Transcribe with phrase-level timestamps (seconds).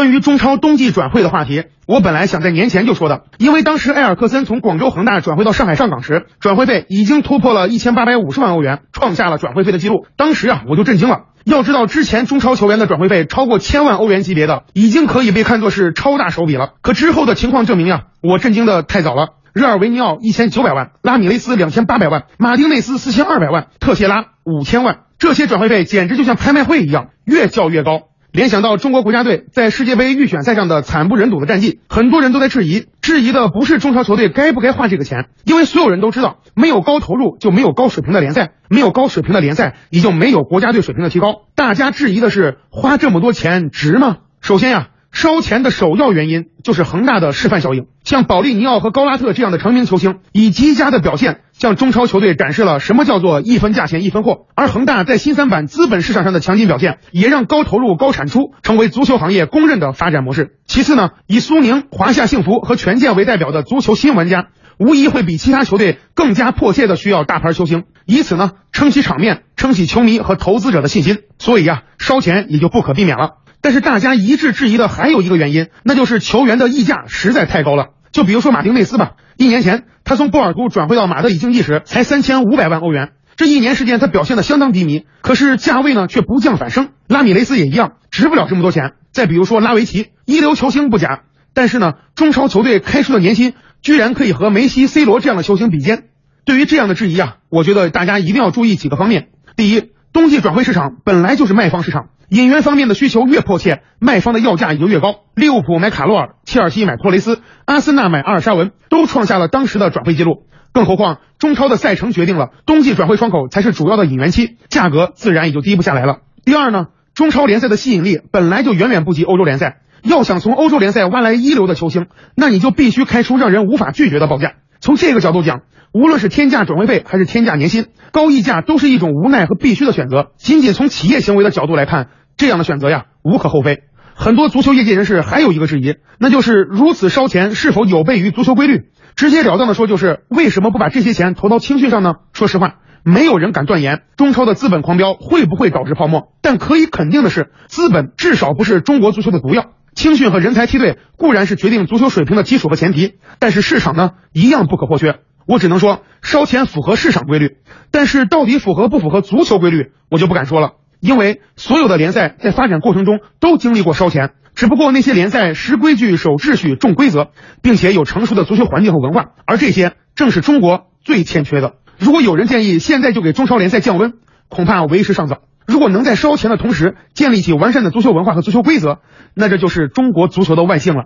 [0.00, 10.06] 关于中超冬季转会的话题，我本来想在年前就说的，因为当时埃尔克森从广州恒大转会到上海上港时，转会费已经突破了一千八百五十万欧元，创下了转会费的记录。
[10.16, 11.24] 当时啊，我就震惊了。
[11.44, 16.70] 要知道，之前中超球员的转会费超过千万欧元级别的，已经可以被看作是超大手笔了。
[16.80, 19.34] 可之后的情况证明呀，我震惊的太早了。
[19.52, 28.04] 热尔维尼奥一千九百万，拉米雷斯两千八百万，马丁内斯四千二百万，特谢拉五千万，这些转会费简直就像拍卖会一样，越叫越高。
[28.32, 41.46] 联想到中国国家队在世界杯预选赛上的惨不忍睹的战绩，很多人都在质疑，质疑的不是中超球队该不该花这个钱，因为所有人都知道，没有高投入就没有高水平的联赛，没有高水平的联赛，也就没有国家队水平的提高。
[41.56, 44.18] 大家质疑的是，花这么多钱值吗？
[44.40, 44.89] 首先呀。
[45.12, 54.46] 烧钱的首要原因就是恒大的示范效应，像保利尼奥和高拉特这样的成名球星，以极佳的表现向中超球队展示了什么叫做一分价钱一分货。
[54.54, 60.56] 而恒大在新三板资本市场上的强劲表现，也让高投入高产出成为足球行业公认的发展模式。
[60.66, 71.18] 其次呢，以苏宁、华夏幸福和权健为代表的足球新玩家，无疑会比其他球队更加迫切的需要大牌球星，以此呢撑起场面，撑起球迷和投资者的信心。
[71.38, 73.32] 所以呀，烧钱也就不可避免了。
[73.62, 77.88] 但是大家一致质疑的还有一个原因，那就是球员的溢价实在太高了。
[78.12, 86.90] 就比如说马丁内斯吧，一年前他从波尔图转会到马德里竞技时才三千五百万欧元，这一年时间他表现的相当低迷，可是价位呢却不降反升。
[87.06, 88.92] 拉米雷斯也一样，值不了这么多钱。
[89.12, 91.22] 再比如说拉维奇，一流球星不假，
[91.54, 96.04] 但是呢，中超球队开出的年薪居然可以和梅西、C 罗这样的球星比肩。
[96.44, 99.28] 对于这样的质疑啊，我觉得大家一定要注意几个方面。
[99.56, 102.08] 第一，冬季转会市场本来就是卖方市场。
[102.28, 105.16] 引援方面的需求越迫切，卖方的要价也就越高。
[105.34, 110.44] 利物浦买卡洛尔，切尔西买托雷斯，阿森纳买阿尔沙文，都创下了当时的转会记录。
[110.72, 116.18] 更何况中超的赛程决定了冬季转会窗口才是主要的引援期，价格自然也就低不下来了。
[116.44, 124.52] 第二呢，中超联赛的吸引力本来就远远不及欧洲联赛，要想从欧洲联赛挖来一流的球星，那你就必须开出让人无法拒绝的报价。
[124.80, 125.60] 从这个角度讲，
[125.92, 130.32] 无论是天价转会费还是天价年薪，高溢价都是一种无奈和必须的选择。
[130.38, 133.82] 仅仅从企业行为的角度来看，这样的选择呀，无可厚非。
[134.14, 138.90] 很多足球业界人士还有一个质疑，那就是如此烧钱是否有悖于足球规律？
[139.16, 142.14] 直截了当的说，就是为什么不把这些钱投到青训上呢？
[142.32, 146.32] 说实话，没有人敢断言中超的资本狂飙会不会导致泡沫。
[146.40, 149.72] 但可以肯定的是，资本至少不是中国足球的毒药。
[149.94, 155.20] 青训和人才梯队固然是决定足球水平的基础和前提，但是市场呢，一样不可或缺。
[155.46, 157.56] 我只能说，烧钱符合市场规律，
[157.90, 160.74] 但是到底符合不符合足球规律，我就不敢说了。
[161.00, 167.30] 因为所有的联赛在发展过程中都经历过烧钱，只不过那些联赛识规矩、守秩序、重规则，
[167.62, 171.74] 并且有成熟的足球环境和文化，而这些正是中国最欠缺的。
[171.98, 174.12] 如果有人建议现在就给中超联赛降温，
[174.48, 175.38] 恐怕为时尚早。
[175.70, 178.98] 如果能在烧钱的同时建立起完善的足球文化和足球规则，
[179.34, 181.04] 那这就是中国足球的万幸了。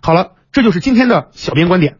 [0.00, 1.98] 好了，这就是今天的小编观点。